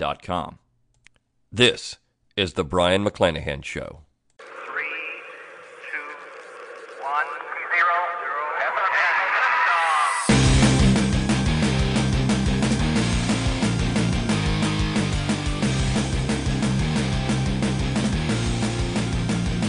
[0.00, 0.58] Learntruehistory.com.
[1.52, 1.96] This
[2.36, 4.00] is the Brion McClanahan Show.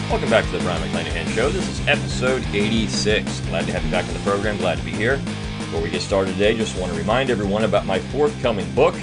[0.09, 1.49] Welcome back to the Brion McClanahan Show.
[1.49, 3.39] This is episode 86.
[3.41, 4.57] Glad to have you back on the program.
[4.57, 5.17] Glad to be here.
[5.57, 8.93] Before we get started today, just want to remind everyone about my forthcoming book,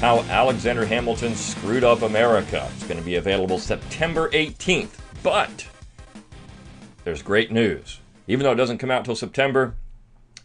[0.00, 2.68] How Alexander Hamilton Screwed Up America.
[2.74, 4.98] It's going to be available September 18th.
[5.22, 5.66] But
[7.04, 8.00] there's great news.
[8.28, 9.74] Even though it doesn't come out till September,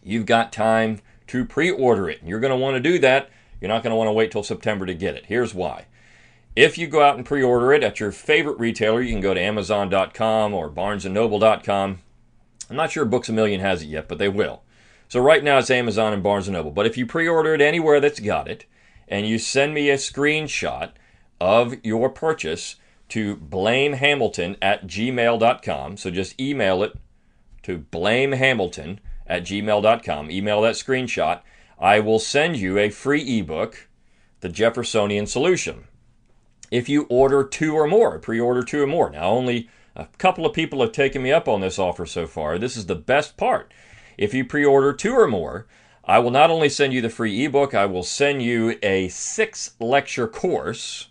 [0.02, 2.20] you've got time to pre order it.
[2.24, 3.28] You're going to want to do that.
[3.60, 5.26] You're not going to want to wait till September to get it.
[5.26, 5.86] Here's why.
[6.56, 9.40] If you go out and pre-order it at your favorite retailer, you can go to
[9.40, 11.98] Amazon.com or BarnesandNoble.com.
[12.68, 14.62] I'm not sure Books a Million has it yet, but they will.
[15.08, 16.70] So right now it's Amazon and Barnes and Noble.
[16.70, 18.66] But if you pre-order it anywhere that's got it,
[19.08, 20.92] and you send me a screenshot
[21.40, 22.76] of your purchase
[23.08, 26.94] to blamehamilton at gmail.com, so just email it
[27.62, 30.30] to blamehamilton at gmail.com.
[30.30, 31.40] Email that screenshot.
[31.78, 33.88] I will send you a free ebook,
[34.40, 35.84] The Jeffersonian Solution
[36.72, 39.10] if you order two or more, pre order two or more.
[39.10, 42.58] Now, only a couple of people have taken me up on this offer so far.
[42.58, 43.72] This is the best part.
[44.16, 45.66] If you pre order two or more,
[46.04, 49.74] I will not only send you the free ebook, I will send you a six
[49.78, 51.08] lecture course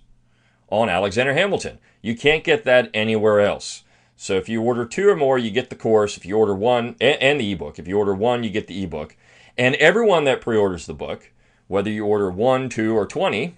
[0.69, 1.79] on Alexander Hamilton.
[2.01, 3.83] You can't get that anywhere else.
[4.17, 6.17] So if you order two or more, you get the course.
[6.17, 9.15] If you order one, and, the ebook, if you order one, you get the ebook.
[9.57, 11.31] And everyone that pre orders the book,
[11.67, 13.55] whether you order one, two, or 20,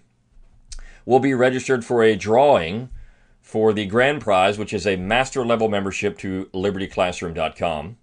[1.05, 2.89] will be registered for a drawing
[3.41, 7.97] for the grand prize, which is a master level membership to libertyclassroom.com.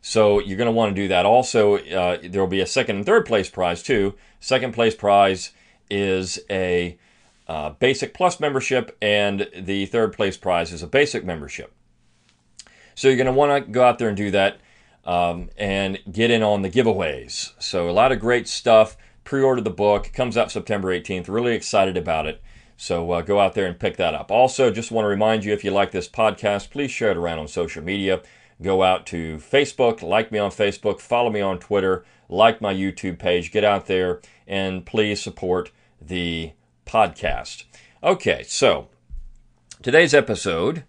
[0.00, 1.26] So you're going to want to do that.
[1.26, 4.14] Also, uh, there will be a second and third place prize too.
[4.40, 5.50] Second place prize
[5.90, 6.98] is a
[7.46, 11.72] uh, basic plus membership, and the third place prize is a basic membership.
[12.94, 14.58] So you're going to want to go out there and do that
[15.04, 17.52] um, and get in on the giveaways.
[17.58, 18.96] So a lot of great stuff
[19.28, 20.06] Pre-order the book.
[20.06, 21.28] It comes out September 18th.
[21.28, 22.40] Really excited about it.
[22.78, 24.30] So uh, go out there and pick that up.
[24.30, 27.38] Also, just want to remind you if you like this podcast, please share it around
[27.38, 28.22] on social media.
[28.60, 33.18] Go out to Facebook, like me on Facebook, follow me on Twitter, like my YouTube
[33.18, 33.52] page.
[33.52, 35.70] Get out there and please support
[36.00, 36.52] the
[36.84, 37.64] podcast.
[38.02, 38.88] Okay, so
[39.82, 40.84] today's episode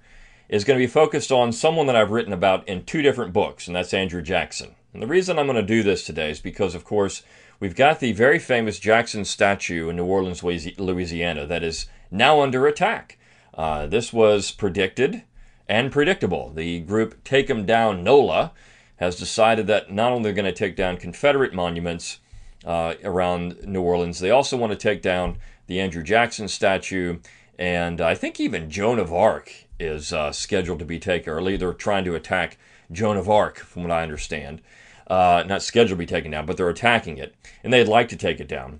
[0.48, 3.68] is going to be focused on someone that I've written about in two different books,
[3.68, 4.76] and that's Andrew Jackson.
[4.94, 7.22] And the reason I'm going to do this today is because, of course,
[7.60, 12.66] we've got the very famous Jackson statue in New Orleans, Louisiana, that is now under
[12.66, 13.20] attack.
[13.54, 15.24] Uh, this was predicted
[15.70, 16.52] and predictable.
[16.54, 18.52] The group Take 'em Down NOLA
[18.98, 22.20] has decided that not only they're going to take down Confederate monuments
[22.66, 25.38] uh, around New Orleans, they also want to take down
[25.68, 27.20] the Andrew Jackson statue,
[27.58, 31.56] and I think even Joan of Arc is uh, scheduled to be taken early.
[31.56, 32.58] They're trying to attack
[32.92, 34.62] Joan of Arc, from what I understand
[35.10, 38.16] uh, not scheduled to be taken down, but they're attacking it, and they'd like to
[38.16, 38.80] take it down.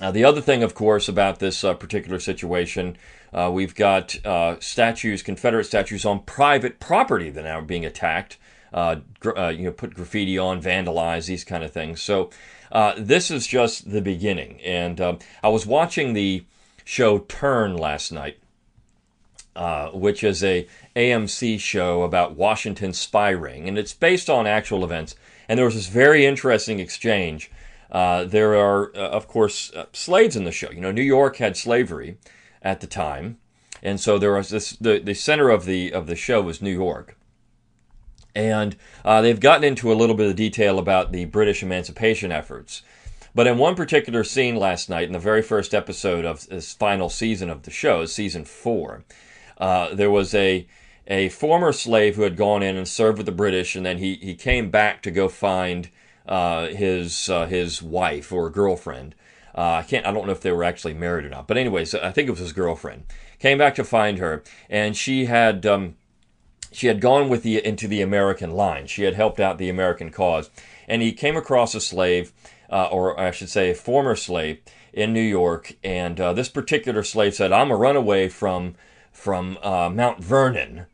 [0.00, 2.96] Uh, the other thing, of course, about this uh, particular situation,
[3.32, 8.38] uh, we've got uh, statues, Confederate statues on private property that are being attacked.
[8.72, 12.00] Uh, Gr- you know, put graffiti on, vandalize these kind of things.
[12.00, 12.30] So
[12.96, 14.60] this is just the beginning.
[14.62, 16.44] And um, I was watching the
[16.84, 18.38] show Turn last night,
[19.92, 20.66] which is a
[20.96, 25.14] AMC show about Washington spy ring, and it's based on actual events.
[25.48, 27.50] And there was this very interesting exchange.
[27.90, 30.70] Uh, there are, uh, of course, uh, slaves in the show.
[30.70, 32.16] You know, New York had slavery
[32.62, 33.38] at the time,
[33.82, 34.70] and so there was this.
[34.72, 37.16] The, the center of the of the show was New York,
[38.34, 42.82] and uh, they've gotten into a little bit of detail about the British emancipation efforts.
[43.34, 47.08] But in one particular scene last night, in the very first episode of this final
[47.08, 49.04] season of the show, season four,
[49.58, 50.66] uh, there was a
[51.06, 54.14] a former slave who had gone in and served with the British, and then he,
[54.16, 55.88] he came back to go find
[56.26, 59.14] uh, his uh, his wife or girlfriend.
[59.54, 60.06] Uh, I can't.
[60.06, 61.46] I don't know if they were actually married or not.
[61.46, 63.04] But anyways, I think it was his girlfriend.
[63.38, 65.96] Came back to find her, and she had um,
[66.70, 68.86] she had gone with the into the American line.
[68.86, 70.50] She had helped out the American cause,
[70.88, 72.32] and he came across a slave,
[72.70, 74.60] uh, or I should say, a former slave,
[74.92, 78.74] in New York, and uh, this particular slave said, "I'm a runaway from
[79.10, 80.86] from uh, Mount Vernon."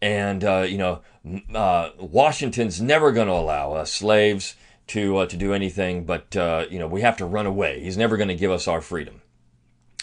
[0.00, 1.02] And uh, you know,
[1.54, 4.54] uh, Washington's never going to allow us slaves
[4.88, 7.80] to uh, to do anything, but uh, you know we have to run away.
[7.80, 9.22] He's never going to give us our freedom.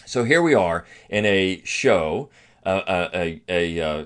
[0.06, 2.30] So here we are in a show,
[2.66, 4.06] uh, uh a, a, uh,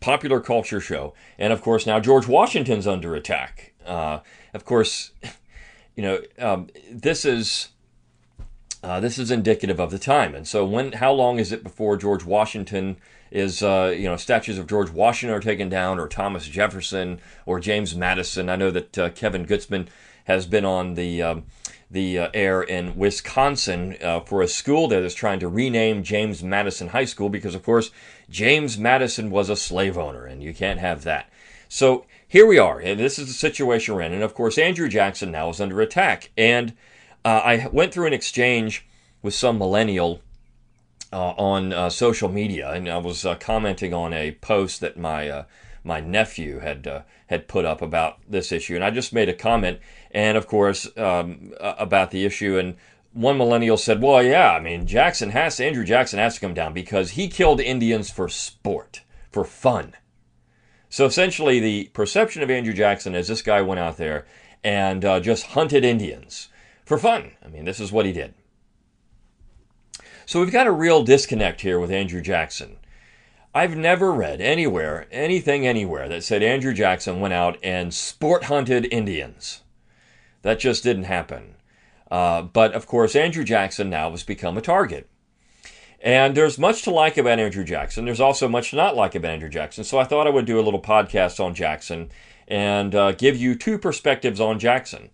[0.00, 3.74] popular culture show, and of course now George Washington's under attack.
[3.84, 4.20] Uh,
[4.54, 5.12] of course,
[5.96, 7.68] you know um, this is.
[8.82, 10.92] this is indicative of the time, and so when?
[10.92, 12.96] How long is it before George Washington
[13.30, 17.60] is uh, you know statues of George Washington are taken down, or Thomas Jefferson, or
[17.60, 18.48] James Madison.
[18.48, 19.88] I know that uh, Kevin Gutzman
[20.24, 21.44] has been on the um,
[21.90, 26.42] the uh, air in Wisconsin uh, for a school there that's trying to rename James
[26.42, 27.90] Madison High School because, of course,
[28.28, 31.30] James Madison was a slave owner, and you can't have that.
[31.68, 34.12] So here we are, and this is the situation we're in.
[34.12, 36.30] And of course, Andrew Jackson now is under attack.
[36.36, 36.74] And
[37.24, 38.86] uh, I went through an exchange
[39.22, 40.20] with some millennial
[41.16, 45.30] uh, on uh, social media, and I was uh, commenting on a post that my
[45.30, 45.44] uh,
[45.82, 49.34] my nephew had uh, had put up about this issue, and I just made a
[49.34, 49.78] comment,
[50.10, 52.76] and of course um, about the issue, and
[53.14, 56.52] one millennial said, "Well, yeah, I mean Jackson has to, Andrew Jackson has to come
[56.52, 59.00] down because he killed Indians for sport,
[59.32, 59.94] for fun."
[60.90, 64.26] So essentially, the perception of Andrew Jackson is this guy went out there
[64.62, 66.48] and uh, just hunted Indians
[66.84, 67.30] for fun.
[67.42, 68.34] I mean, this is what he did.
[70.26, 72.78] So we've got a real disconnect here with Andrew Jackson.
[73.54, 78.88] I've never read anywhere, anything anywhere, that said Andrew Jackson went out and sport hunted
[78.90, 79.62] Indians.
[80.42, 81.54] That just didn't happen.
[82.10, 85.08] Uh, but of course, Andrew Jackson now has become a target.
[86.00, 88.04] And there's much to like about Andrew Jackson.
[88.04, 89.84] There's also much to not like about Andrew Jackson.
[89.84, 92.10] So I thought I would do a little podcast on Jackson
[92.48, 95.10] and uh, give you two perspectives on Jackson.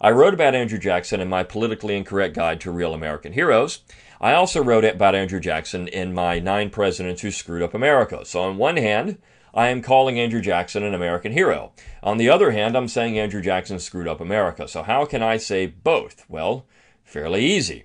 [0.00, 3.80] I wrote about Andrew Jackson in my politically incorrect guide to real American heroes.
[4.20, 8.24] I also wrote about Andrew Jackson in my Nine Presidents Who Screwed Up America.
[8.24, 9.18] So, on one hand,
[9.54, 11.72] I am calling Andrew Jackson an American hero.
[12.02, 14.68] On the other hand, I'm saying Andrew Jackson screwed up America.
[14.68, 16.24] So, how can I say both?
[16.28, 16.66] Well,
[17.02, 17.84] fairly easy.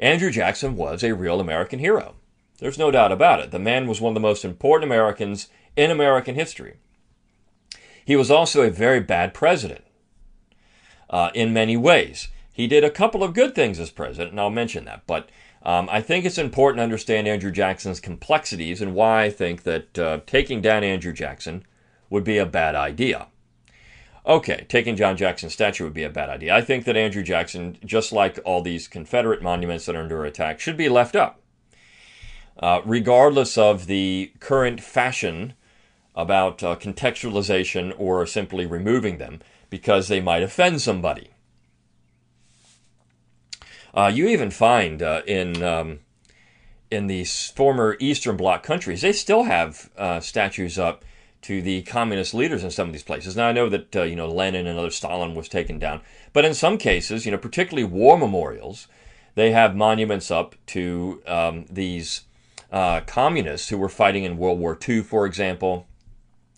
[0.00, 2.16] Andrew Jackson was a real American hero.
[2.58, 3.52] There's no doubt about it.
[3.52, 6.74] The man was one of the most important Americans in American history.
[8.04, 9.84] He was also a very bad president
[11.12, 12.28] uh, in many ways.
[12.52, 15.02] He did a couple of good things as president, and I'll mention that.
[15.06, 15.28] But
[15.62, 19.98] um, I think it's important to understand Andrew Jackson's complexities and why I think that
[19.98, 21.64] uh, taking down Andrew Jackson
[22.10, 23.28] would be a bad idea.
[24.24, 26.54] Okay, taking John Jackson's statue would be a bad idea.
[26.54, 30.60] I think that Andrew Jackson, just like all these Confederate monuments that are under attack,
[30.60, 31.40] should be left up,
[32.58, 35.54] uh, regardless of the current fashion
[36.14, 41.30] about uh, contextualization or simply removing them because they might offend somebody.
[43.94, 46.00] Uh, you even find uh, in um,
[46.90, 51.04] in these former Eastern Bloc countries, they still have uh, statues up
[51.42, 53.36] to the communist leaders in some of these places.
[53.36, 56.00] Now I know that uh, you know Lenin and other Stalin was taken down,
[56.32, 58.88] but in some cases, you know, particularly war memorials,
[59.34, 62.22] they have monuments up to um, these
[62.70, 65.86] uh, communists who were fighting in World War II, for example.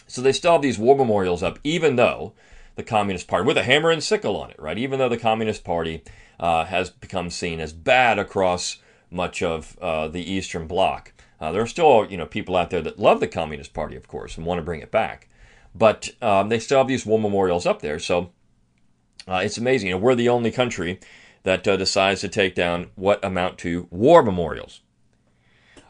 [0.06, 2.34] So they still have these war memorials up, even though
[2.76, 4.78] the Communist Party, with a hammer and sickle on it, right?
[4.78, 6.02] Even though the Communist Party
[6.38, 8.78] uh, has become seen as bad across
[9.10, 11.12] much of uh, the Eastern Bloc.
[11.40, 14.08] Uh, there are still, you know, people out there that love the Communist Party, of
[14.08, 15.28] course, and want to bring it back,
[15.74, 17.98] but um, they still have these war memorials up there.
[17.98, 18.30] So
[19.28, 19.88] uh, it's amazing.
[19.88, 21.00] You know, we're the only country
[21.44, 24.80] that uh, decides to take down what amount to war memorials.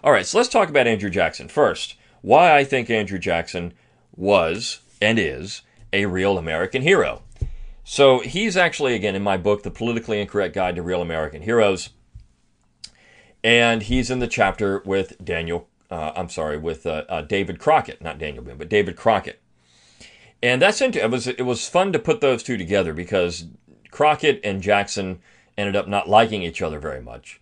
[0.03, 1.97] All right, so let's talk about Andrew Jackson first.
[2.21, 3.73] Why I think Andrew Jackson
[4.17, 7.23] was and is a real American hero.
[7.85, 11.91] So he's actually, again, in my book, The Politically Incorrect Guide to Real American Heroes.
[13.43, 18.01] And he's in the chapter with Daniel, uh, I'm sorry, with uh, uh, David Crockett,
[18.03, 19.41] not Daniel Boone, but David Crockett.
[20.43, 23.47] And that's into, it was, it was fun to put those two together because
[23.91, 25.21] Crockett and Jackson
[25.59, 27.41] ended up not liking each other very much.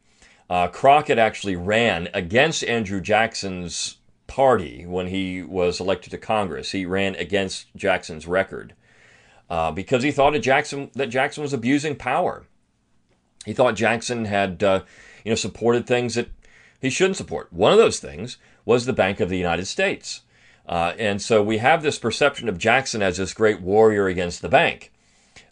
[0.51, 6.73] Uh, Crockett actually ran against Andrew Jackson's party when he was elected to Congress.
[6.73, 8.75] He ran against Jackson's record
[9.51, 12.45] uh, because he thought that Jackson that Jackson was abusing power.
[13.45, 14.83] He thought Jackson had uh,
[15.25, 16.31] you know supported things that
[16.81, 17.53] he shouldn't support.
[17.53, 20.23] One of those things was the Bank of the United States.
[20.67, 24.49] Uh, and so we have this perception of Jackson as this great warrior against the
[24.49, 24.93] bank.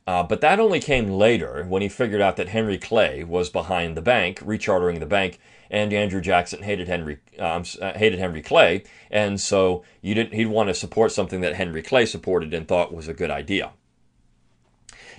[0.07, 3.97] Uh, but that only came later when he figured out that Henry Clay was behind
[3.97, 5.39] the bank, rechartering the bank,
[5.71, 10.47] and Andrew Jackson hated Henry um, uh, hated Henry Clay, and so you didn't he'd
[10.47, 13.73] want to support something that Henry Clay supported and thought was a good idea.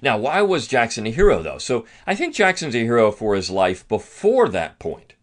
[0.01, 1.59] Now, why was Jackson a hero, though?
[1.59, 5.13] So I think Jackson's a hero for his life before that point.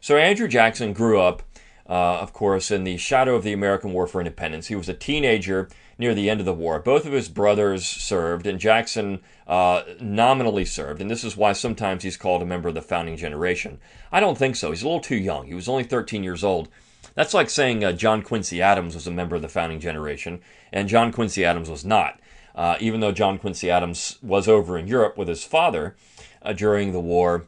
[0.00, 1.42] So Andrew Jackson grew up,
[1.90, 4.68] uh, of course, in the shadow of the American War for Independence.
[4.68, 5.68] He was a teenager
[5.98, 6.78] near the end of the war.
[6.78, 9.18] Both of his brothers served, and Jackson
[9.48, 13.16] uh, nominally served, and this is why sometimes he's called a member of the founding
[13.16, 13.80] generation.
[14.12, 14.70] I don't think so.
[14.70, 15.48] He's a little too young.
[15.48, 16.68] He was only 13 years old.
[17.16, 20.40] That's like saying uh, John Quincy Adams was a member of the founding generation,
[20.72, 22.20] and John Quincy Adams was not.
[22.54, 25.96] Uh, even though John Quincy Adams was over in Europe with his father
[26.42, 27.46] uh, during the war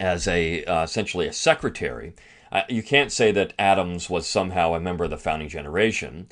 [0.00, 2.14] as a uh, essentially a secretary,
[2.52, 6.28] uh, you can't say that Adams was somehow a member of the founding generation.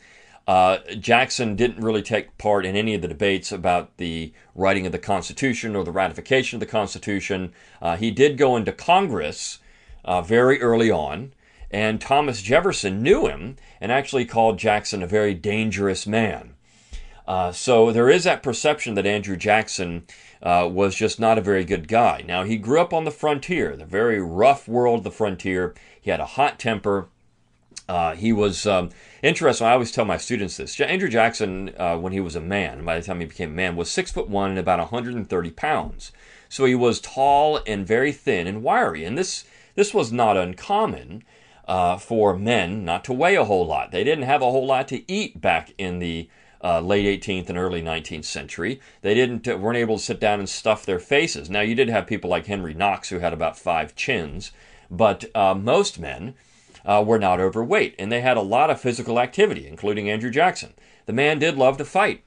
[0.46, 4.92] Uh, Jackson didn't really take part in any of the debates about the writing of
[4.92, 7.52] the Constitution or the ratification of the Constitution.
[7.80, 9.58] Uh, he did go into Congress
[10.04, 11.32] uh, very early on,
[11.70, 16.54] and Thomas Jefferson knew him and actually called Jackson a very dangerous man.
[17.26, 20.04] Uh, so there is that perception that Andrew Jackson
[20.42, 22.22] uh, was just not a very good guy.
[22.26, 25.74] Now, he grew up on the frontier, the very rough world of the frontier.
[26.04, 27.08] He had a hot temper.
[27.88, 28.90] Uh, he was um,
[29.22, 29.66] interesting.
[29.66, 30.78] I always tell my students this.
[30.78, 33.74] Andrew Jackson, uh, when he was a man, by the time he became a man,
[33.74, 36.12] was six foot one and about 130 pounds.
[36.50, 39.02] So he was tall and very thin and wiry.
[39.06, 39.44] And this
[39.76, 41.24] this was not uncommon
[41.66, 43.90] uh, for men not to weigh a whole lot.
[43.90, 46.28] They didn't have a whole lot to eat back in the
[46.62, 48.78] uh, late 18th and early 19th century.
[49.00, 51.48] They didn't uh, weren't able to sit down and stuff their faces.
[51.48, 54.52] Now you did have people like Henry Knox who had about five chins,
[54.90, 56.34] but uh, most men
[56.84, 60.74] uh, were not overweight, and they had a lot of physical activity, including Andrew Jackson.
[61.06, 62.24] The man did love to fight.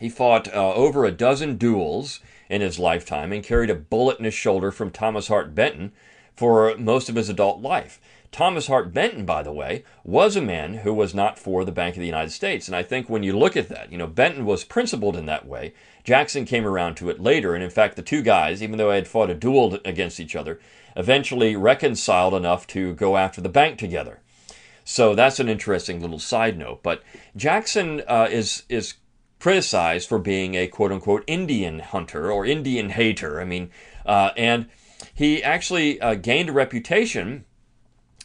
[0.00, 4.24] He fought uh, over a dozen duels in his lifetime and carried a bullet in
[4.24, 5.92] his shoulder from Thomas Hart Benton
[6.34, 8.00] for most of his adult life.
[8.32, 11.96] Thomas Hart Benton, by the way, was a man who was not for the Bank
[11.96, 12.66] of the United States.
[12.66, 15.46] And I think when you look at that, you know, Benton was principled in that
[15.46, 15.74] way.
[16.02, 17.54] Jackson came around to it later.
[17.54, 20.34] And in fact, the two guys, even though they had fought a duel against each
[20.34, 20.58] other,
[20.96, 24.20] eventually reconciled enough to go after the bank together.
[24.84, 26.82] So that's an interesting little side note.
[26.82, 27.02] But
[27.36, 28.94] Jackson uh, is is
[29.38, 33.40] criticized for being a quote unquote Indian hunter or Indian hater.
[33.40, 33.70] I mean,
[34.04, 34.66] uh, and
[35.14, 37.44] he actually uh, gained a reputation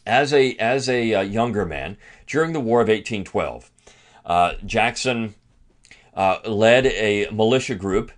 [0.05, 3.71] as a as a uh, younger man during the War of 1812.
[4.25, 5.35] Uh, Jackson
[6.13, 8.11] uh, led a militia group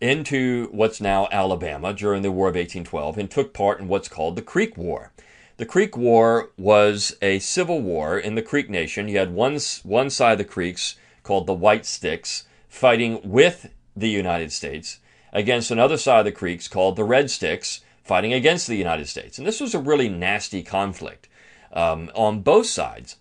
[0.00, 4.36] into what's now Alabama during the War of 1812 and took part in what's called
[4.36, 5.12] the Creek War.
[5.58, 9.08] The Creek War was a civil war in the Creek Nation.
[9.08, 14.08] You had one, one side of the Creeks called the White Sticks fighting with the
[14.08, 15.00] United States
[15.32, 19.36] against another side of the Creeks called the Red Sticks fighting against the United States.
[19.36, 21.28] And this was a really nasty conflict
[21.72, 23.16] um, on both sides.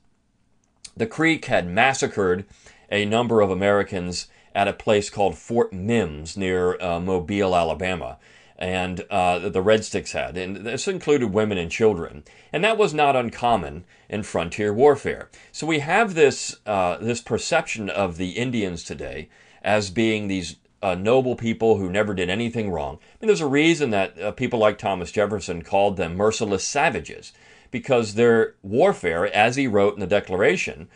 [0.96, 2.46] The Creek had massacred
[2.92, 4.28] a number of Americans
[4.60, 8.18] at a place called Fort Mims near uh, Mobile, Alabama.
[8.58, 10.36] And uh, the Red Sticks had.
[10.36, 12.24] And this included women and children.
[12.52, 15.30] And that was not uncommon in frontier warfare.
[15.54, 19.30] So we have this, uh, this perception of the Indians today
[19.64, 22.96] as being these uh, noble people who never did anything wrong.
[22.96, 27.32] I mean, there's a reason that uh, people like Thomas Jefferson called them merciless savages,
[27.72, 30.90] because their warfare, as he wrote in the Declaration,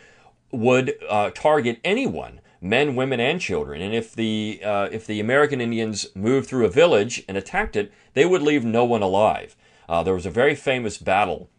[0.52, 3.82] would uh, target anyone men, women, and children.
[3.82, 7.92] And if the uh, if the American Indians moved through a village and attacked it,
[8.14, 9.56] they would leave no one alive.
[9.90, 11.50] Uh, there was a very famous battle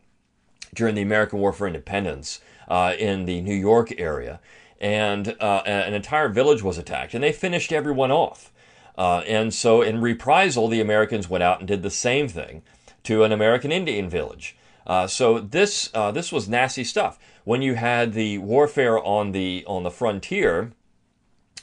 [0.74, 4.40] during the American War for Independence uh, in the New York area,
[4.80, 8.50] and uh, an entire village was attacked, and they finished everyone off.
[8.96, 12.62] Uh, and so, in reprisal, the Americans went out and did the same thing
[13.02, 14.56] to an American Indian village.
[14.86, 17.18] Uh, so this this was nasty stuff.
[17.44, 20.72] When you had the warfare on the on the frontier,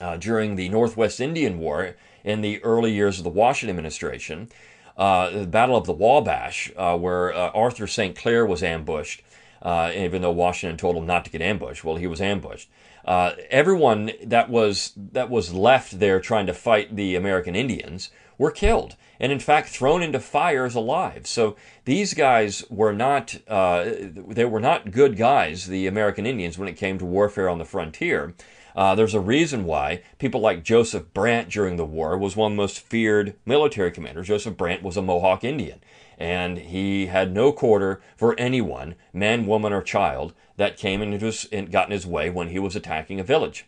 [0.02, 4.50] uh, during the Northwest Indian War in the early years of the Washington administration,
[4.98, 8.16] uh, the Battle of the Wabash, uh, where uh, Arthur St.
[8.16, 9.24] Clair was ambushed,
[9.62, 11.84] uh, even though Washington told him not to get ambushed.
[11.84, 12.70] Well, he was ambushed.
[13.06, 18.52] Uh, everyone that was that was left there trying to fight the American Indians were
[18.52, 21.26] killed, and in fact thrown into fires alive.
[21.26, 21.56] So
[21.86, 27.00] these guys were not they were not good guys, the American Indians, when it came
[27.00, 28.36] to warfare on the frontier.
[28.76, 32.56] Uh, there's a reason why people like Joseph Brant during the war was one of
[32.56, 34.28] the most feared military commanders.
[34.28, 35.82] Joseph Brant was a Mohawk Indian,
[36.18, 41.88] and he had no quarter for anyone, man, woman, or child, that came and, got
[41.88, 43.66] in his way when he was attacking a village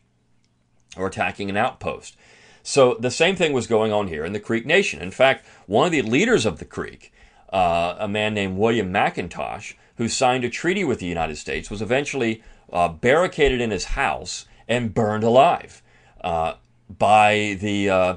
[0.95, 2.15] or attacking an outpost.
[2.61, 5.01] So the same thing was going on here in the Creek Nation.
[5.01, 7.11] In fact, one of the leaders of the Creek,
[7.51, 11.81] uh, a man named William McIntosh, who signed a treaty with the United States, was
[11.81, 12.41] eventually
[12.71, 15.81] uh, barricaded in his house and burned alive
[16.21, 16.55] uh,
[16.89, 18.15] by the uh,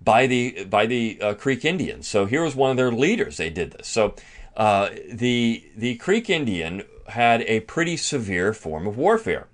[0.00, 2.06] by the by the uh, Creek Indians.
[2.08, 3.36] So here was one of their leaders.
[3.36, 3.88] They did this.
[3.88, 4.14] So
[4.56, 9.48] uh, the the Creek Indian had a pretty severe form of warfare.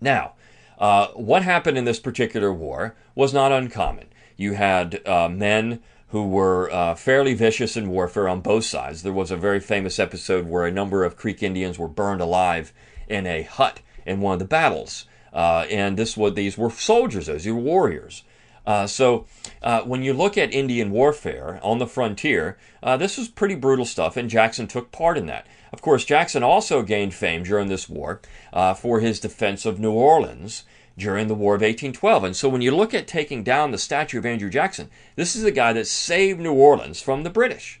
[0.00, 0.32] Now,
[0.78, 4.06] uh, what happened in this particular war was not uncommon.
[4.36, 9.02] You had uh, men who were uh, fairly vicious in warfare on both sides.
[9.02, 12.72] There was a very famous episode where a number of Creek Indians were burned alive
[13.08, 15.06] in a hut in one of the battles.
[15.32, 18.22] Uh, and this was these were soldiers, those were warriors.
[18.66, 19.26] Uh, so
[19.62, 23.84] uh, when you look at Indian warfare on the frontier, uh, this was pretty brutal
[23.84, 25.46] stuff, and Jackson took part in that.
[25.72, 28.20] Of course, Jackson also gained fame during this war
[28.52, 30.64] uh, for his defense of New Orleans
[30.98, 32.24] during the War of 1812.
[32.24, 35.42] And so when you look at taking down the statue of Andrew Jackson, this is
[35.42, 37.80] the guy that saved New Orleans from the British.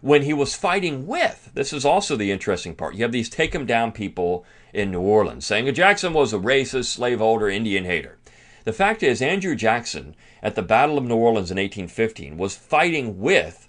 [0.00, 2.94] When he was fighting with, this is also the interesting part.
[2.94, 6.38] You have these take him down people in New Orleans saying that Jackson was a
[6.38, 8.18] racist, slaveholder, Indian hater.
[8.64, 13.18] The fact is, Andrew Jackson at the Battle of New Orleans in 1815 was fighting
[13.18, 13.68] with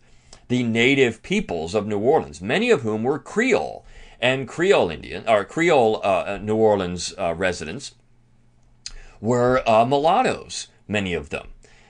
[0.49, 3.85] the native peoples of New Orleans, many of whom were Creole
[4.19, 7.95] and Creole Indian or Creole uh, New Orleans uh, residents
[9.21, 11.47] were uh, mulattoes, many of them.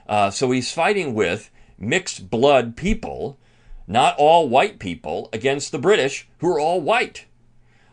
[0.08, 3.38] Uh, so he's fighting with mixed blood people,
[3.88, 7.26] not all white people, against the British, who are all white.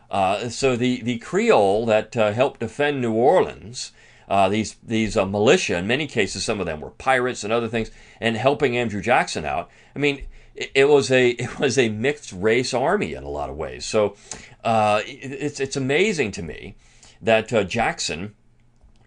[0.09, 3.91] Uh, so the, the Creole that uh, helped defend New Orleans,
[4.29, 7.67] uh, these these uh, militia, in many cases, some of them were pirates and other
[7.67, 9.69] things, and helping Andrew Jackson out.
[9.95, 13.49] I mean, it, it was a it was a mixed race army in a lot
[13.49, 13.85] of ways.
[13.85, 14.15] So
[14.63, 16.75] it, it's it's amazing to me
[17.21, 18.35] that Jackson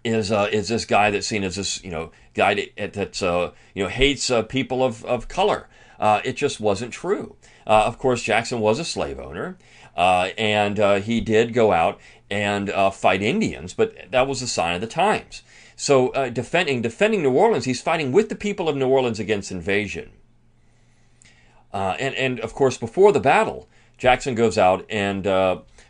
[0.03, 3.51] is uh, is this guy that's seen as this you know guy that, that's uh,
[3.73, 5.67] you know hates uh, people of of color.
[5.99, 7.35] Uh, it just wasn't true.
[7.65, 9.57] Uh, of course, Jackson was a slave owner,
[9.95, 11.99] uh, and uh, he did go out
[12.29, 15.43] and uh, fight Indians, but that was a sign of the times.
[15.75, 19.51] So uh, defending defending New Orleans, he's fighting with the people of New Orleans against
[19.51, 20.11] invasion.
[21.73, 25.25] and and of course, before the battle, Jackson goes out and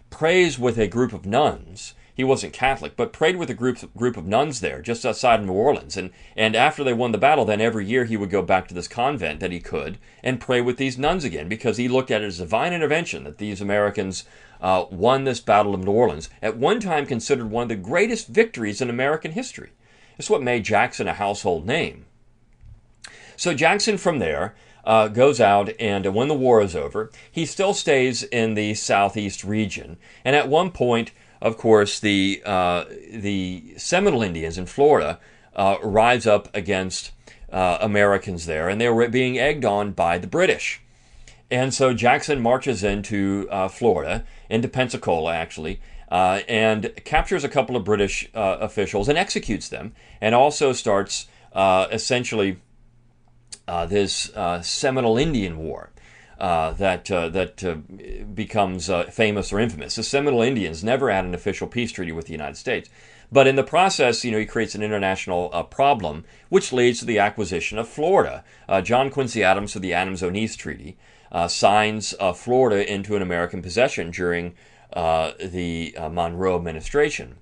[0.10, 4.16] prays with a group of nuns he wasn't Catholic, but prayed with a group group
[4.16, 5.98] of nuns there, just outside of New Orleans.
[5.98, 8.75] And and after they won the battle, then every year he would go back to
[8.75, 12.22] this convent that he could and pray with these nuns again, because he looked at
[12.22, 14.24] it as divine intervention that these Americans
[14.62, 18.27] uh, won this battle of New Orleans, at one time considered one of the greatest
[18.27, 19.72] victories in American history.
[20.20, 22.05] It's what made Jackson a household name.
[23.36, 24.53] So Jackson, from there.
[24.84, 29.44] Uh, goes out, and when the war is over, he still stays in the southeast
[29.44, 29.96] region.
[30.25, 35.20] And at one point, of course, the uh, the Seminole Indians in Florida
[35.56, 37.12] uh, rise up against
[37.51, 40.82] uh, Americans there, and they were being egged on by the British.
[41.50, 47.75] And so Jackson marches into uh, Florida, into Pensacola actually, uh, and captures a couple
[47.75, 52.60] of British uh, officials and executes them, and also starts essentially
[53.88, 55.90] this Seminole Indian War.
[56.42, 57.75] Uh, that uh, that uh,
[58.34, 59.94] becomes uh, famous or infamous.
[59.94, 62.90] The Seminole Indians never had an official peace treaty with the United States,
[63.32, 67.06] but in the process, you know, he creates an international uh, problem, which leads to
[67.06, 68.44] the acquisition of Florida.
[68.82, 70.98] John Quincy Adams of the Adams-Onis Treaty
[71.48, 74.56] signs Florida into an American possession during
[74.96, 77.36] the Monroe administration.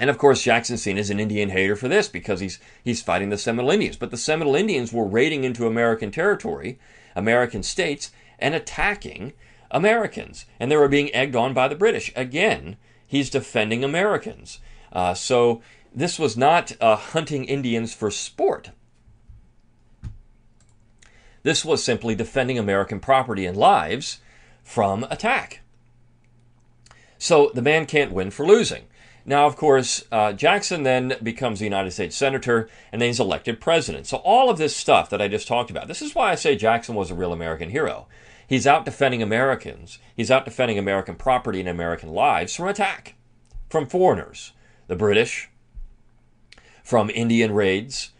[0.00, 3.28] And of course, Jackson's seen as an Indian hater for this because he's he's fighting
[3.30, 3.96] the Seminole Indians.
[3.96, 6.80] But the Seminole Indians were raiding into American territory
[7.14, 9.32] American states and attacking
[9.70, 10.46] Americans.
[10.58, 12.12] And they were being egged on by the British.
[12.14, 14.60] Again, he's defending Americans.
[14.92, 15.62] Uh, so
[15.94, 18.70] this was not uh, hunting Indians for sport.
[21.42, 24.20] This was simply defending American property and lives
[24.62, 25.60] from attack.
[27.18, 28.84] So the man can't win for losing.
[29.26, 33.60] Now, of course, uh, Jackson then becomes a United States Senator and then he's elected
[33.60, 34.06] president.
[34.06, 36.56] So, all of this stuff that I just talked about, this is why I say
[36.56, 38.06] Jackson was a real American hero.
[38.46, 43.14] He's out defending Americans, he's out defending American property and American lives from attack
[43.74, 44.52] from foreigners,
[44.86, 45.50] the British,
[46.84, 48.10] from Indian raids.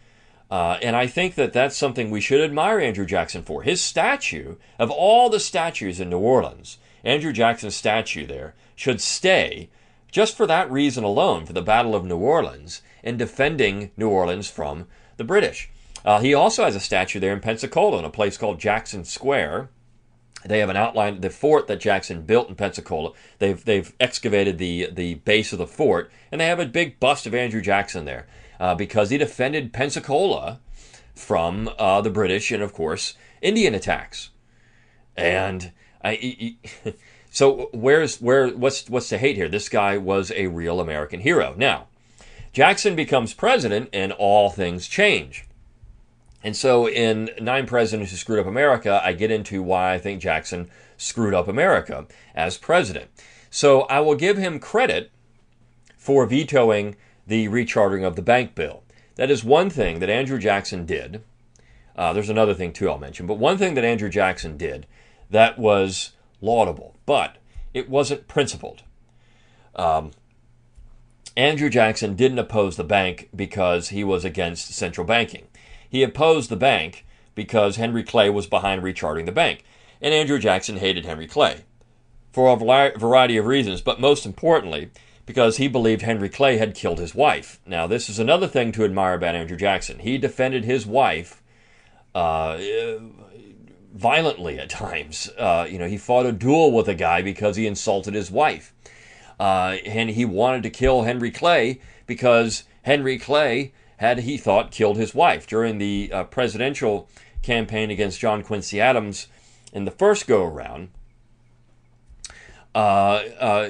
[0.51, 3.63] Uh, and I think that that's something we should admire Andrew Jackson for.
[3.63, 9.69] His statue, of all the statues in New Orleans, Andrew Jackson's statue there should stay
[10.15, 14.49] just for that reason alone, for the Battle of New Orleans and defending New Orleans
[14.49, 15.69] from the British.
[16.05, 19.67] Uh, he also has a statue there in Pensacola in a place called Jackson Square.
[20.45, 23.11] They have an outline of the fort that Jackson built in Pensacola.
[23.39, 27.27] They've they've excavated the the base of the fort, and they have a big bust
[27.27, 28.25] of Andrew Jackson there
[28.57, 30.61] uh, because he defended Pensacola
[31.13, 34.29] from uh, the British and of course Indian attacks.
[35.17, 36.59] And I, he,
[37.35, 39.49] So where's where what's what's the hate here?
[39.49, 41.53] This guy was a real American hero.
[41.57, 41.87] Now,
[42.53, 45.45] Jackson becomes president and all things change.
[46.45, 50.21] And so in Nine Presidents Who Screwed Up America, I get into why I think
[50.21, 53.09] Jackson screwed up America as president.
[53.49, 55.11] So I will give him credit
[55.97, 56.95] for vetoing
[57.27, 58.83] the rechartering of the bank bill.
[59.15, 61.21] That is one thing that Andrew Jackson did.
[61.97, 64.87] Uh, there's another thing too I'll mention, but one thing that Andrew Jackson did
[65.29, 66.11] that was
[66.45, 67.37] laudable, but
[67.73, 68.83] it wasn't principled.
[69.75, 70.11] Um,
[71.35, 75.47] Andrew Jackson didn't oppose the bank because he was against central banking.
[75.89, 77.05] He opposed the bank
[77.35, 79.65] because Henry Clay was behind recharting the bank,
[80.01, 81.65] and Andrew Jackson hated Henry Clay
[82.31, 84.89] for a variety of reasons, but most importantly,
[85.25, 87.59] because he believed Henry Clay had killed his wife.
[87.65, 89.99] Now, this is another thing to admire about Andrew Jackson.
[89.99, 91.41] He defended his wife
[92.13, 92.57] uh,
[93.95, 95.29] violently at times.
[95.37, 98.73] Uh, you know, he fought a duel with a guy because he insulted his wife.
[99.39, 104.97] Uh, and he wanted to kill Henry Clay because Henry Clay had, he thought, killed
[104.97, 105.47] his wife.
[105.47, 107.09] During the uh, presidential
[107.41, 109.27] campaign against John Quincy Adams
[109.73, 110.89] in the first go around,
[112.73, 113.69] uh, uh,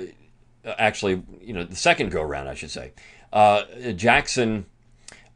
[0.65, 2.93] actually, you know, the second go around, I should say,
[3.31, 3.63] uh,
[3.95, 4.65] Jackson.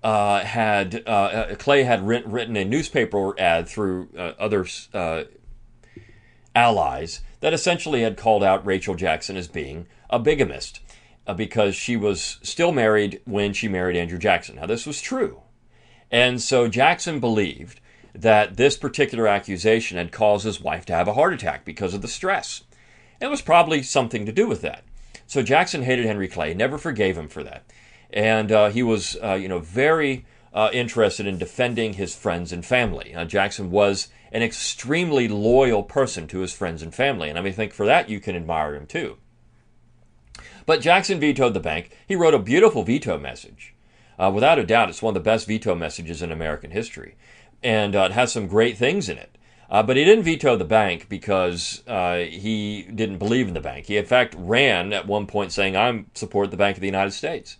[0.01, 4.65] Uh, had uh, uh, Clay had written, written a newspaper ad through other
[6.55, 10.79] allies that essentially had called out Rachel Jackson as being a bigamist
[11.27, 14.55] uh, because she was still married when she married Andrew Jackson.
[14.55, 15.41] Now, this was true.
[16.11, 17.79] And so Jackson believed
[18.13, 22.01] that this particular accusation had caused his wife to have a heart attack because of
[22.01, 22.63] the stress.
[23.21, 24.83] It was probably something to do with that.
[25.27, 27.63] So Jackson hated Henry Clay, never forgave him for that.
[28.11, 32.65] And uh, he was, uh, you know, very uh, interested in defending his friends and
[32.65, 33.15] family.
[33.27, 37.29] Jackson was an extremely loyal person to his friends and family.
[37.29, 39.17] And I mean, think for that you can admire him too.
[40.65, 41.97] But Jackson vetoed the bank.
[42.07, 43.73] He wrote a beautiful veto message.
[44.19, 47.15] Uh, without a doubt, it's one of the best veto messages in American history.
[47.63, 49.35] And uh, it has some great things in it.
[49.71, 53.85] Uh, but he didn't veto the bank because uh, he didn't believe in the bank.
[53.85, 57.11] He, in fact, ran at one point saying, I support the Bank of the United
[57.11, 57.57] States.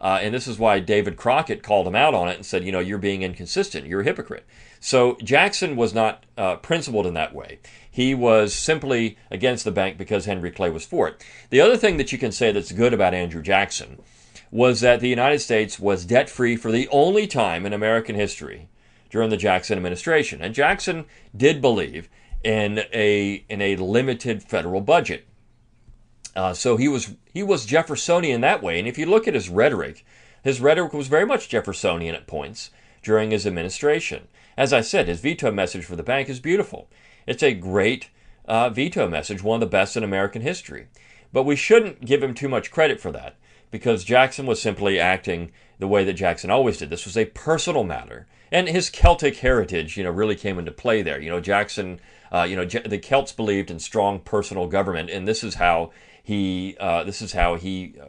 [0.00, 2.72] Uh, and this is why David Crockett called him out on it and said, you
[2.72, 3.86] know, you're being inconsistent.
[3.86, 4.46] You're a hypocrite.
[4.80, 7.58] So Jackson was not uh, principled in that way.
[7.90, 11.24] He was simply against the bank because Henry Clay was for it.
[11.50, 14.00] The other thing that you can say that's good about Andrew Jackson
[14.50, 18.68] was that the United States was debt free for the only time in American history
[19.10, 20.40] during the Jackson administration.
[20.40, 21.04] And Jackson
[21.36, 22.08] did believe
[22.42, 25.26] in a in a limited federal budget.
[26.36, 28.78] Uh, so he was he was Jeffersonian that way.
[28.78, 30.04] And if you look at his rhetoric,
[30.42, 32.70] his rhetoric was very much Jeffersonian at points
[33.02, 34.28] during his administration.
[34.56, 36.88] As I said, his veto message for the bank is beautiful.
[37.26, 38.10] It's a great
[38.46, 40.88] uh, veto message, one of the best in American history.
[41.32, 43.36] But we shouldn't give him too much credit for that
[43.70, 46.90] because Jackson was simply acting the way that Jackson always did.
[46.90, 48.26] This was a personal matter.
[48.52, 51.20] And his Celtic heritage, you know, really came into play there.
[51.20, 52.00] You know, Jackson,
[52.32, 55.92] uh, you know, the Celts believed in strong personal government, and this is how
[56.30, 58.06] he uh, this is how he uh,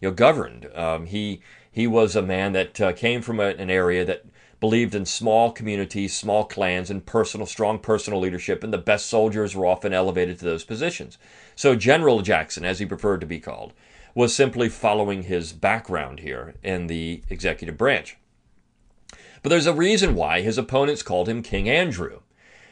[0.00, 0.70] you know governed.
[0.74, 4.24] Um, he he was a man that uh, came from a, an area that
[4.58, 9.54] believed in small communities, small clans, and personal strong personal leadership, and the best soldiers
[9.54, 11.18] were often elevated to those positions.
[11.54, 13.74] So General Jackson, as he preferred to be called,
[14.14, 18.16] was simply following his background here in the executive branch.
[19.42, 22.20] But there's a reason why his opponents called him King Andrew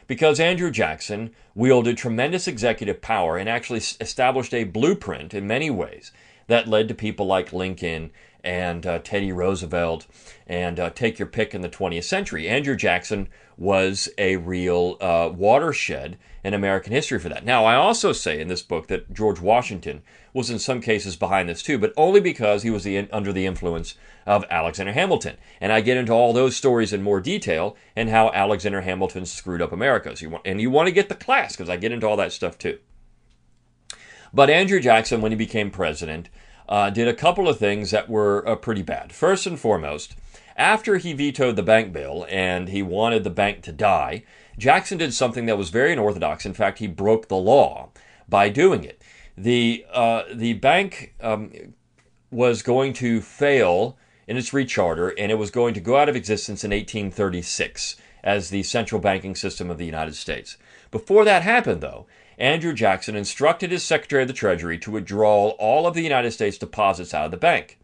[0.07, 6.11] because Andrew Jackson wielded tremendous executive power and actually established a blueprint in many ways
[6.47, 8.11] that led to people like Lincoln
[8.43, 10.07] and uh, Teddy Roosevelt
[10.45, 12.47] and uh, take your pick in the 20th century.
[12.47, 17.43] Andrew Jackson was a real uh, watershed in American history for that.
[17.43, 20.01] Now, I also say in this book that George Washington
[20.33, 23.45] was in some cases behind this too, but only because he was the, under the
[23.45, 23.95] influence
[24.25, 25.37] of Alexander Hamilton.
[25.59, 29.61] And I get into all those stories in more detail and how Alexander Hamilton screwed
[29.61, 30.15] up America.
[30.15, 32.17] So you want, and you want to get the class because I get into all
[32.17, 32.77] that stuff too.
[34.33, 36.29] But Andrew Jackson, when he became president,
[36.69, 39.13] uh, did a couple of things that were uh, pretty bad.
[39.13, 40.15] First and foremost,
[40.55, 44.23] after he vetoed the bank bill and he wanted the bank to die,
[44.57, 46.45] Jackson did something that was very unorthodox.
[46.45, 47.89] In fact, he broke the law
[48.27, 49.01] by doing it.
[49.37, 51.51] The uh, the bank um,
[52.31, 56.15] was going to fail in its recharter, and it was going to go out of
[56.15, 60.57] existence in 1836 as the central banking system of the United States.
[60.89, 65.87] Before that happened, though, Andrew Jackson instructed his Secretary of the Treasury to withdraw all
[65.87, 67.79] of the United States deposits out of the bank.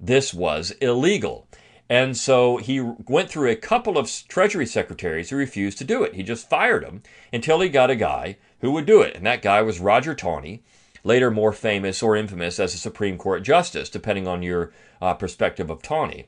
[0.00, 1.46] This was illegal.
[1.88, 6.14] And so he went through a couple of Treasury secretaries who refused to do it.
[6.14, 9.14] He just fired them until he got a guy who would do it.
[9.14, 10.62] And that guy was Roger Taney,
[11.04, 15.70] later more famous or infamous as a Supreme Court justice, depending on your uh, perspective
[15.70, 16.26] of Taney.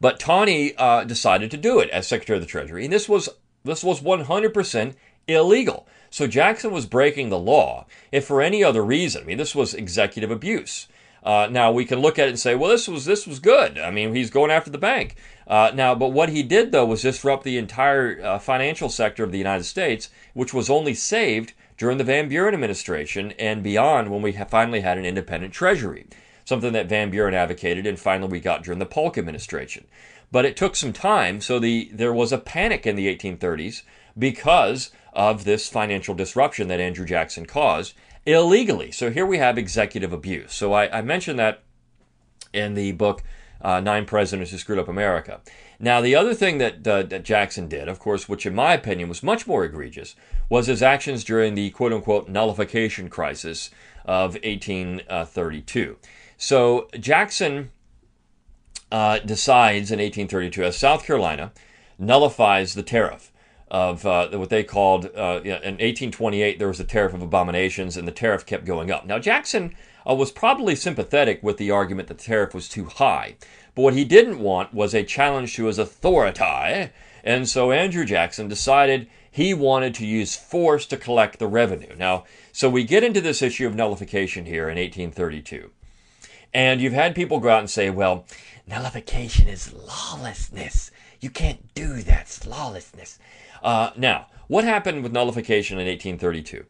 [0.00, 3.28] But Taney uh, decided to do it as Secretary of the Treasury, and this was
[3.64, 4.94] this was 100%
[5.28, 5.86] illegal.
[6.12, 7.86] So Jackson was breaking the law.
[8.12, 10.86] If for any other reason, I mean, this was executive abuse.
[11.22, 13.78] Uh, now we can look at it and say, well, this was this was good.
[13.78, 15.16] I mean, he's going after the bank.
[15.46, 19.32] Uh, now, but what he did though was disrupt the entire uh, financial sector of
[19.32, 24.20] the United States, which was only saved during the Van Buren administration and beyond when
[24.20, 26.06] we finally had an independent treasury,
[26.44, 29.86] something that Van Buren advocated, and finally we got during the Polk administration.
[30.30, 33.82] But it took some time, so the there was a panic in the 1830s
[34.18, 37.94] because of this financial disruption that Andrew Jackson caused
[38.24, 38.90] illegally.
[38.92, 40.52] So here we have executive abuse.
[40.52, 41.62] So I, I mentioned that
[42.52, 43.22] in the book
[43.60, 45.40] uh, Nine Presidents Who Screwed Up America.
[45.78, 49.08] Now, the other thing that, uh, that Jackson did, of course, which in my opinion
[49.08, 50.14] was much more egregious,
[50.48, 53.70] was his actions during the quote unquote nullification crisis
[54.04, 55.96] of 1832.
[56.36, 57.70] So Jackson
[58.90, 61.52] uh, decides in 1832 as South Carolina
[61.98, 63.31] nullifies the tariff
[63.72, 68.06] of uh, what they called uh, in 1828 there was a tariff of abominations and
[68.06, 69.06] the tariff kept going up.
[69.06, 69.74] Now Jackson
[70.08, 73.36] uh, was probably sympathetic with the argument that the tariff was too high,
[73.74, 76.90] but what he didn't want was a challenge to his authority,
[77.24, 81.94] and so Andrew Jackson decided he wanted to use force to collect the revenue.
[81.96, 85.70] Now, so we get into this issue of nullification here in 1832.
[86.52, 88.26] And you've had people go out and say, well,
[88.66, 90.90] nullification is lawlessness.
[91.20, 92.22] You can't do that.
[92.22, 93.18] It's lawlessness.
[93.62, 96.66] Uh, now, what happened with nullification in 1832?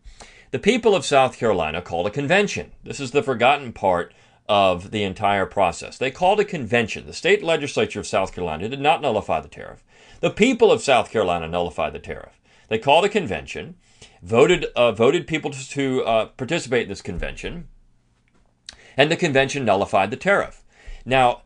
[0.51, 2.73] The people of South Carolina called a convention.
[2.85, 4.13] This is the forgotten part
[4.49, 5.97] of the entire process.
[5.97, 7.07] They called a convention.
[7.07, 9.83] The state legislature of South Carolina did not nullify the tariff.
[10.21, 12.39] The people of South Carolina nullified the tariff.
[12.69, 13.77] They called a convention,
[14.23, 17.69] voted uh, voted people to, uh, participate in this convention,
[18.97, 20.63] and the convention nullified the tariff.
[21.05, 21.43] Now,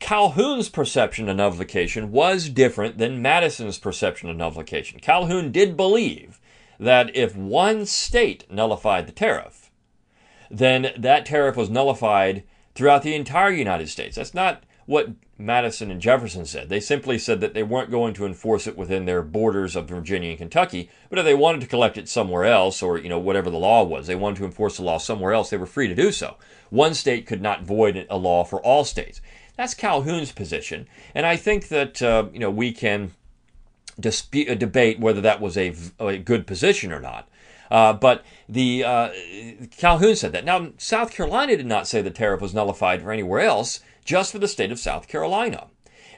[0.00, 5.00] Calhoun's perception of nullification was different than Madison's perception of nullification.
[5.00, 6.40] Calhoun did believe
[6.78, 9.70] that if one state nullified the tariff,
[10.50, 14.16] then that tariff was nullified throughout the entire United States.
[14.16, 16.68] That's not what Madison and Jefferson said.
[16.68, 20.30] They simply said that they weren't going to enforce it within their borders of Virginia
[20.30, 23.50] and Kentucky, but if they wanted to collect it somewhere else, or you know whatever
[23.50, 25.94] the law was, they wanted to enforce the law somewhere else, they were free to
[25.94, 26.36] do so.
[26.70, 29.20] One state could not void a law for all states.
[29.58, 33.10] That's Calhoun's position, and I think that uh, you know we can
[33.98, 37.28] dispute, uh, debate whether that was a, a good position or not.
[37.68, 39.10] Uh, but the uh,
[39.76, 40.44] Calhoun said that.
[40.44, 44.38] Now, South Carolina did not say the tariff was nullified for anywhere else, just for
[44.38, 45.66] the state of South Carolina.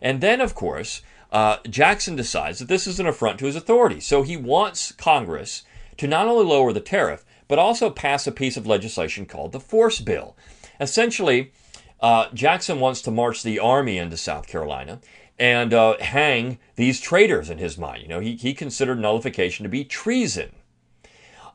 [0.03, 1.01] And then, of course,
[1.33, 4.01] uh, Jackson decides that this is an affront to his authority.
[4.01, 5.63] So he wants Congress
[5.97, 9.61] to not only lower the tariff, but also pass a piece of legislation called the
[9.61, 10.37] Force Bill.
[10.79, 11.53] Essentially,
[12.01, 15.01] uh, Jackson wants to march the army into South Carolina
[15.39, 18.03] and uh, hang these traitors in his mind.
[18.03, 20.53] You know, he, he considered nullification to be treason.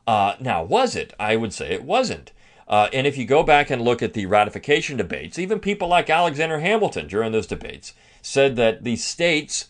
[0.06, 1.14] Uh, now, was it?
[1.18, 2.32] I would say it wasn't.
[2.68, 6.10] Uh, and if you go back and look at the ratification debates, even people like
[6.10, 9.68] Alexander Hamilton during those debates said that the states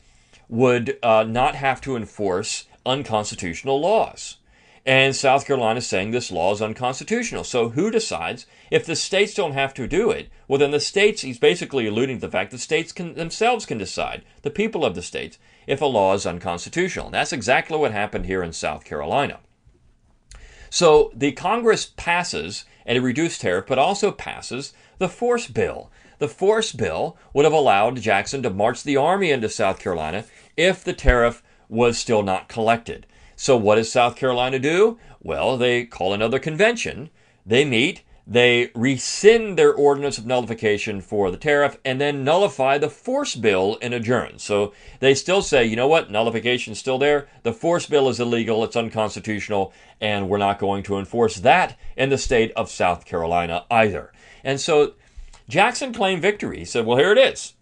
[0.49, 4.39] would uh, not have to enforce unconstitutional laws.
[4.87, 7.43] And South Carolina is saying this law is unconstitutional.
[7.43, 8.47] So who decides?
[8.71, 12.19] If the states don't have to do it, well, then the states, he's basically alluding
[12.19, 15.39] to the fact that the states can, themselves can decide, the people of the states,
[15.67, 17.11] if a law is unconstitutional.
[17.11, 19.41] That's exactly what happened here in South Carolina.
[20.71, 25.91] So the Congress passes a reduced tariff, but also passes the force bill.
[26.19, 30.85] The force bill would have allowed Jackson to march the army into South Carolina if
[30.85, 33.05] the tariff was still not collected.
[33.37, 34.99] So, what does South Carolina do?
[35.21, 37.11] Well, they call another convention.
[37.45, 42.91] They meet, they rescind their ordinance of nullification for the tariff, and then nullify the
[42.91, 44.39] force bill and adjourn.
[44.39, 47.29] So they still say, you know what, nullification is still there.
[47.45, 52.09] The force bill is illegal, it's unconstitutional, and we're not going to enforce that in
[52.09, 54.13] the state of South Carolina either.
[54.43, 54.95] And so
[55.49, 56.59] Jackson claimed victory.
[56.59, 57.55] He said, well, here it is.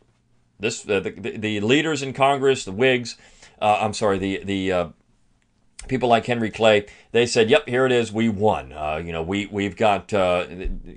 [0.58, 3.16] This, uh, the, the, the, leaders in Congress, the Whigs,
[3.60, 4.88] uh, I'm sorry, the, the uh,
[5.88, 8.12] people like Henry Clay, they said, "Yep, here it is.
[8.12, 10.46] We won." Uh, you know, we we've got uh,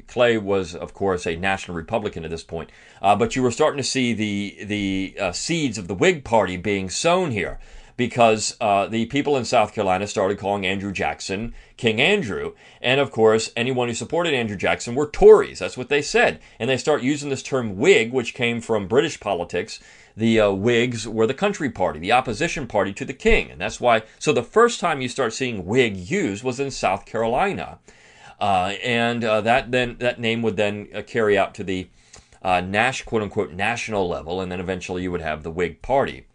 [0.07, 2.71] Clay was, of course, a national Republican at this point,
[3.01, 6.57] uh, but you were starting to see the the uh, seeds of the Whig Party
[6.57, 7.59] being sown here
[7.97, 13.11] because uh, the people in South Carolina started calling Andrew Jackson King Andrew, and of
[13.11, 15.59] course, anyone who supported Andrew Jackson were Tories.
[15.59, 19.19] That's what they said, and they start using this term Whig, which came from British
[19.19, 19.79] politics
[20.17, 23.51] the uh, Whigs were the country party, the opposition party to the king.
[23.51, 27.05] And that's why, so the first time you start seeing Whig used was in South
[27.05, 27.77] Carolina.
[28.39, 31.87] Uh, and uh, that then that name would then uh, carry out to the
[32.41, 36.25] uh, Nash, quote unquote, national level, and then eventually you would have the Whig Party.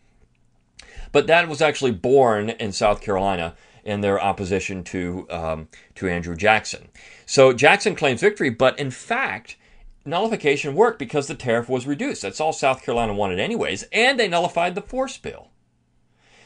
[1.10, 6.36] But that was actually born in South Carolina in their opposition to um, to Andrew
[6.36, 6.88] Jackson.
[7.26, 9.56] So Jackson claims victory, but in fact,
[10.04, 12.22] nullification worked because the tariff was reduced.
[12.22, 15.50] That's all South Carolina wanted, anyways, and they nullified the force bill.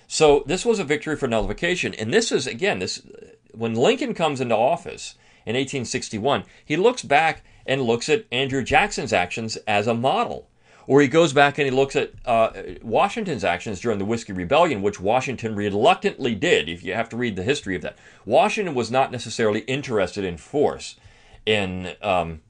[0.07, 3.03] So this was a victory for nullification, and this is again this
[3.53, 5.15] when Lincoln comes into office
[5.45, 10.49] in 1861, he looks back and looks at Andrew Jackson's actions as a model.
[10.89, 14.83] Or he goes back and he looks at uh, Washington's actions during the Whiskey Rebellion,
[14.83, 16.69] which Washington reluctantly did.
[16.69, 20.37] If you have to read the history of that, Washington was not necessarily interested in
[20.37, 20.95] force
[21.45, 22.41] in um,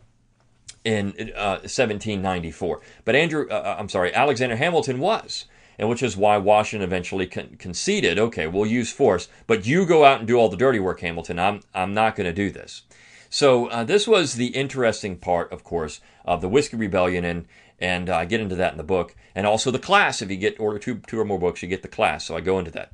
[0.87, 5.47] in uh, 1794, but Andrew, uh, uh, I'm sorry, Alexander Hamilton was,
[5.81, 8.21] and which is why Washington eventually con- conceded.
[8.21, 11.41] Okay, we'll use force, but you go out and do all the dirty work, Hamilton.
[11.41, 12.83] I'm I'm not going to do this.
[13.29, 17.47] So uh, this was the interesting part, of course, of the Whiskey Rebellion, and
[17.81, 20.23] and I get into that in the book, and also the class.
[20.23, 22.25] If you get order two two or more books, you get the class.
[22.25, 22.93] So I go into that.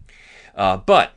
[0.56, 1.12] Uh, but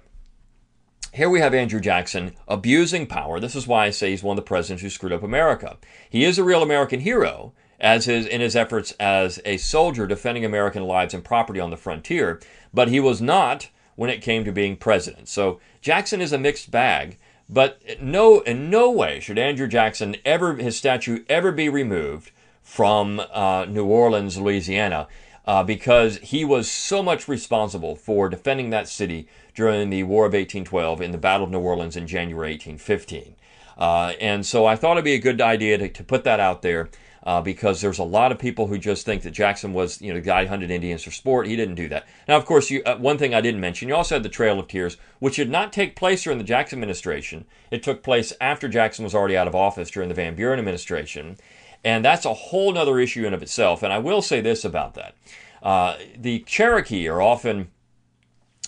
[1.15, 3.39] here we have Andrew Jackson abusing power.
[3.39, 5.77] This is why I say he's one of the presidents who screwed up America.
[6.09, 10.43] He is a real American hero, as his in his efforts as a soldier defending
[10.43, 12.41] American lives and property on the frontier,
[12.73, 15.29] but he was not when it came to being president.
[15.29, 17.17] So Jackson is a mixed bag.
[17.47, 22.31] But no, in no way should Andrew Jackson ever his statue ever be removed
[22.63, 25.07] from uh, New Orleans, Louisiana,
[25.45, 30.33] uh, because he was so much responsible for defending that city during the War of
[30.33, 33.35] 1812 in the Battle of New Orleans in January 1815.
[33.77, 36.61] Uh, and so I thought it'd be a good idea to, to put that out
[36.61, 36.89] there.
[37.23, 40.19] Uh, because there's a lot of people who just think that Jackson was, you know,
[40.19, 41.47] the guy hunted Indians for sport.
[41.47, 42.05] He didn't do that.
[42.27, 44.59] Now, of course, you, uh, one thing I didn't mention, you also had the Trail
[44.59, 47.45] of Tears, which did not take place during the Jackson administration.
[47.71, 51.37] It took place after Jackson was already out of office during the Van Buren administration.
[51.85, 53.83] And that's a whole other issue in of itself.
[53.83, 55.15] And I will say this about that.
[55.61, 57.69] Uh, the Cherokee are often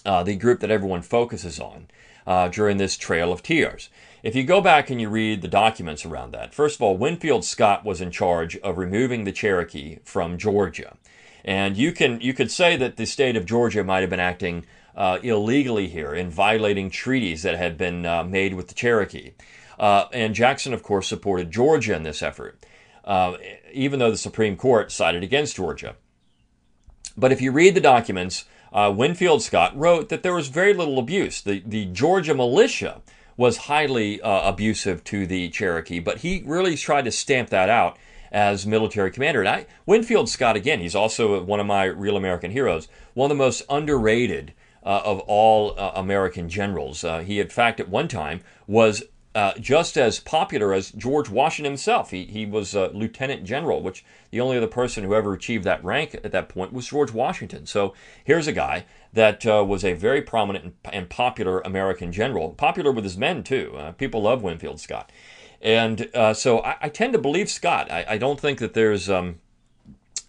[0.06, 1.88] uh, the group that everyone focuses on
[2.28, 3.90] uh, during this Trail of Tears.
[4.22, 7.44] If you go back and you read the documents around that, first of all, Winfield
[7.44, 10.96] Scott was in charge of removing the Cherokee from Georgia.
[11.44, 14.66] And you can you could say that the state of Georgia might have been acting
[14.96, 19.32] uh, illegally here in violating treaties that had been uh, made with the Cherokee.
[19.80, 22.60] Uh, and Jackson, of course, supported Georgia in this effort
[23.08, 23.38] uh,
[23.74, 25.96] even though the Supreme Court sided against Georgia.
[27.16, 31.00] But if you read the documents, uh, Winfield Scott wrote that there was very little
[31.00, 31.42] abuse.
[31.42, 33.02] The, the Georgia militia
[33.38, 37.98] was highly uh, abusive to the Cherokee, but he really tried to stamp that out
[38.32, 39.40] as military commander.
[39.40, 43.38] And I, Winfield Scott, again, he's also one of my real American heroes, one of
[43.38, 47.06] the most underrated uh, of all uh, American generals.
[47.06, 49.04] Uh, he, in fact, at one time was
[49.38, 52.10] uh, just as popular as George Washington himself.
[52.10, 55.84] He, he was a lieutenant general, which the only other person who ever achieved that
[55.84, 57.68] rank at that point was George Washington.
[57.68, 62.92] So here's a guy that uh, was a very prominent and, popular American general, popular
[62.92, 63.76] with his men too.
[63.78, 65.12] Uh, people love Winfield Scott.
[65.62, 67.92] And uh, so I, I, tend to believe Scott.
[67.92, 69.36] I, I don't think that there's um,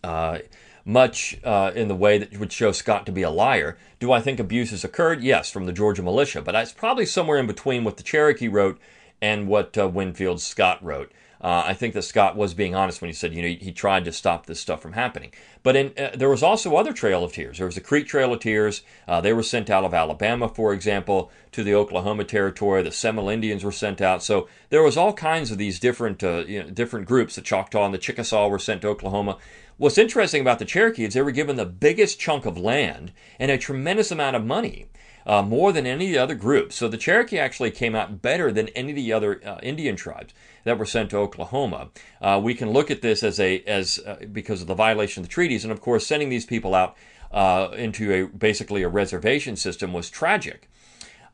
[0.05, 0.41] uh,
[0.85, 3.79] much uh, in the way that would show Scott to be a liar.
[4.01, 5.23] Do I think abuse has occurred?
[5.23, 8.79] Yes, from the Georgia militia, but it's probably somewhere in between what the Cherokee wrote
[9.21, 11.13] and what uh, Winfield Scott wrote.
[11.41, 13.73] Uh, I think that Scott was being honest when he said, you know, he, he
[13.73, 15.33] tried to stop this stuff from happening.
[15.63, 17.59] But in, uh, there was also other Trail of Tears.
[17.59, 18.83] There was the Creek Trail of Tears.
[19.07, 22.83] Uh, they were sent out of Alabama, for example, to the Oklahoma Territory.
[22.83, 24.23] The Seminole Indians were sent out.
[24.23, 27.35] So there was all kinds of these different, uh, you know, different groups.
[27.35, 29.39] The Choctaw and the Chickasaw were sent to Oklahoma.
[29.77, 33.51] What's interesting about the Cherokee is they were given the biggest chunk of land and
[33.51, 34.89] a tremendous amount of money
[35.29, 36.75] uh, more than any of the other groups.
[36.75, 40.33] So the Cherokee actually came out better than any of the other uh, Indian tribes
[40.65, 41.91] that were sent to Oklahoma.
[42.21, 45.29] Uh, we can look at this as a as uh, because of the violation of
[45.29, 46.95] the treaties, and of course, sending these people out
[47.33, 50.69] uh, into a basically a reservation system was tragic.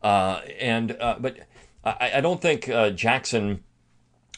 [0.02, 1.38] Uh, and but
[1.84, 3.64] I, I, don't think Jackson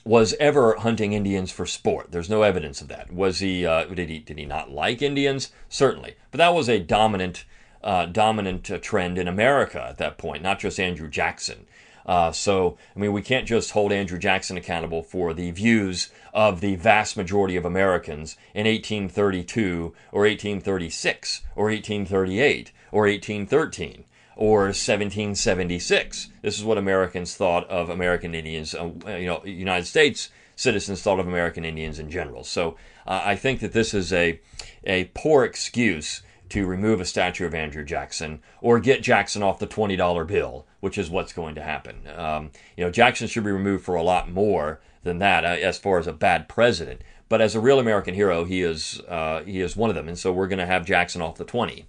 [0.05, 2.13] was ever hunting Indians for sport.
[2.13, 3.13] There's no evidence of that.
[3.13, 3.63] Was he?
[3.63, 4.21] did he?
[4.21, 5.53] Did he not like Indians?
[5.69, 7.45] Certainly, but that was a dominant
[7.83, 11.67] uh, dominant uh, trend in America at that point, not just Andrew Jackson.
[12.07, 16.61] Uh, so, I mean, we can't just hold Andrew Jackson accountable for the views of
[16.61, 24.05] the vast majority of Americans in 1832 or 1836 or 1838 or 1813
[24.37, 26.29] or 1776.
[26.43, 31.21] This is what Americans thought of American Indians, uh, you know, United States citizens thought
[31.21, 32.45] of American Indians in general.
[32.45, 32.77] So
[33.07, 34.41] uh, I think that this is a,
[34.85, 39.67] a poor excuse to remove a statue of Andrew Jackson or get Jackson off the
[39.67, 42.03] $20 bill, which is what's going to happen.
[42.17, 45.79] Um, you know, Jackson should be removed for a lot more than that uh, as
[45.79, 47.01] far as a bad president.
[47.29, 50.19] but as a real American hero, he is uh, he is one of them, and
[50.19, 51.87] so we're going to have Jackson off the twenty.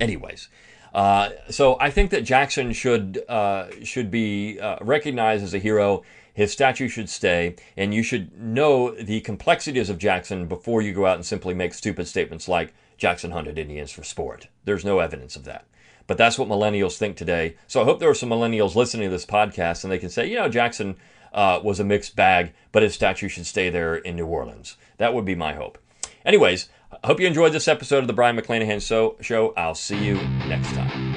[0.00, 0.48] Anyways,
[0.94, 6.02] uh, so I think that Jackson should uh, should be uh, recognized as a hero.
[6.32, 11.06] His statue should stay, and you should know the complexities of Jackson before you go
[11.06, 14.48] out and simply make stupid statements like Jackson hunted Indians for sport.
[14.64, 15.64] There's no evidence of that.
[16.06, 17.56] But that's what millennials think today.
[17.66, 20.28] So I hope there are some millennials listening to this podcast and they can say,
[20.28, 20.96] you know, Jackson
[21.32, 24.76] uh, was a mixed bag, but his statue should stay there in New Orleans.
[24.98, 25.78] That would be my hope.
[26.26, 26.68] Anyways,
[27.02, 28.82] I hope you enjoyed this episode of the Brion McClanahan
[29.22, 29.54] Show.
[29.56, 31.09] I'll see you next time.